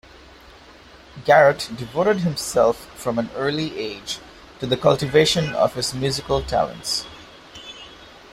[1.25, 4.17] Garat devoted himself from an early age
[4.59, 7.05] to the cultivation of his musical talents.